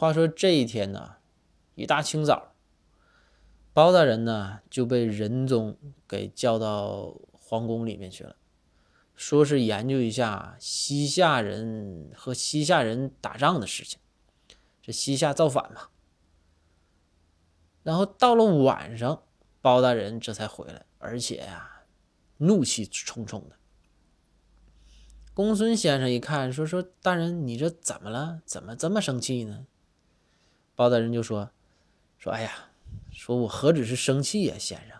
[0.00, 1.16] 话说这一天呢，
[1.74, 2.54] 一大清早，
[3.74, 5.76] 包大人呢就被仁宗
[6.08, 8.34] 给叫到皇宫里面去了，
[9.14, 14.00] 说是研究一下西夏人和西夏人打仗的事情。
[14.80, 15.88] 这西夏造反嘛。
[17.82, 19.24] 然后到了晚上，
[19.60, 21.82] 包大人这才回来，而且呀，
[22.38, 23.56] 怒气冲冲的。
[25.34, 28.40] 公孙先生一看，说：“说大人，你这怎么了？
[28.46, 29.66] 怎么这么生气呢？”
[30.80, 31.50] 包大人就说
[32.16, 32.70] ：“说哎呀，
[33.12, 34.98] 说我何止是生气呀，先生，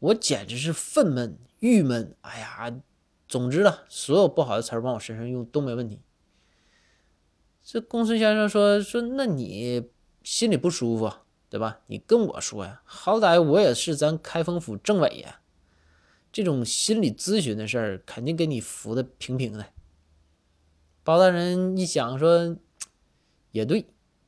[0.00, 2.14] 我简直是愤懑、郁闷。
[2.20, 2.70] 哎呀，
[3.26, 6.02] 总之了，所有不好的词儿往我身上用都没问题。”
[7.64, 9.88] 这公孙先生说：“说那你
[10.22, 11.10] 心里不舒服，
[11.48, 11.80] 对吧？
[11.86, 15.40] 你跟我说呀，好歹我也是咱开封府政委呀。”
[16.30, 19.68] 这种心理咨询的事儿，肯定给你扶的平平的。
[21.02, 22.58] 包大人一想说，
[23.52, 23.86] 也对，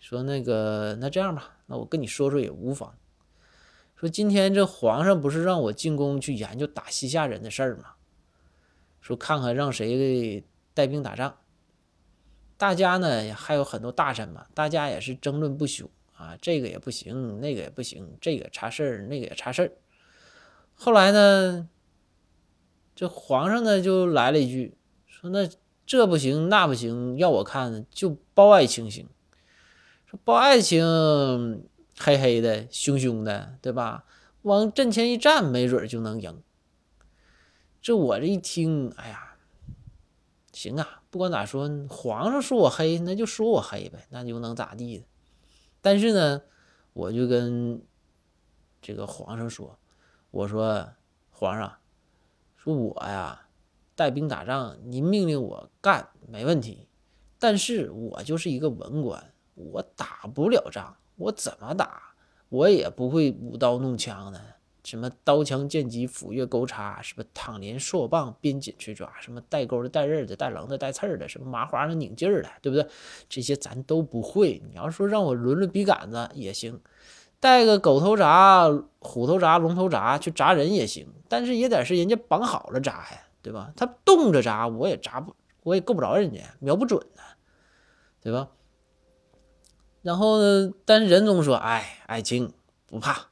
[0.00, 2.94] 说那个那这样吧，那我跟你说说也无妨。
[3.94, 7.94] 说今天这皇上不是让我进宫去研究打西夏人的事儿吗？
[9.00, 10.44] 说看看让谁
[10.74, 11.38] 带兵打仗。
[12.56, 19.72] 大家呢还有很多大臣嘛，大家也是争论不休啊，这个也不行，那个也不行，这个差事儿，那个也差事儿。
[20.74, 21.68] 后来呢？
[22.94, 24.74] 这皇上呢就来了一句，
[25.06, 25.46] 说那
[25.84, 29.06] 这不行那不行，要我看就包爱卿行。
[30.24, 31.66] 报爱情
[31.98, 34.04] 黑黑的凶凶的，对吧？
[34.42, 36.42] 往阵前一站，没准就能赢。
[37.82, 39.36] 这我这一听，哎呀，
[40.52, 45.04] 行啊，不管咋说，皇上说我黑，那就说我黑呗，那又能咋地？
[45.80, 46.42] 但是呢，
[46.92, 47.82] 我就跟
[48.80, 49.78] 这个皇上说，
[50.30, 50.88] 我说
[51.30, 51.76] 皇上。
[52.56, 53.46] 说我呀，
[53.94, 56.88] 带兵打仗，您命令我干没问题，
[57.38, 62.00] 但是我就是一个文官，我打不了仗，我怎么打？
[62.48, 64.40] 我也不会舞刀弄枪的，
[64.84, 72.86] 什么刀枪剑戟斧钺钩叉，什么躺连槊棒鞭锏锤抓，什么带钩的带刃的带棱的带刺儿的，什么麻花能拧劲儿的，对不对？
[73.28, 74.62] 这些咱都不会。
[74.70, 76.80] 你要说让我抡抡笔杆子也行。
[77.40, 83.72] 带个狗头铡、虎头铡、龙头铡去铡人也行，但是也得是人家绑好了铡呀，对吧？
[83.76, 87.22] 他动着铡，我也铡不，我也够不着人家，瞄不准呢，
[88.22, 88.48] 对吧？
[90.06, 92.52] 然后呢，但是仁宗说：“哎，爱卿
[92.86, 93.26] 不怕，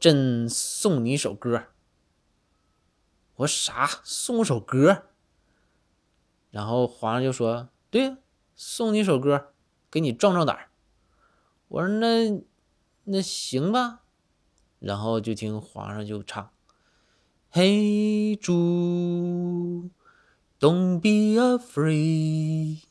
[0.00, 1.64] 朕送你一首歌。”
[3.36, 4.00] 我说：“啥？
[4.02, 5.08] 送我首歌？”
[6.50, 8.16] 然后皇上就说：“对，
[8.54, 9.52] 送你一首歌，
[9.90, 10.70] 给你壮壮胆。”
[11.68, 12.40] 我说：“那。”
[13.08, 14.00] 那行吧，
[14.80, 16.50] 然后就听皇上就唱
[17.50, 19.90] ：“嘿猪
[20.58, 22.82] ，Don't be afraid，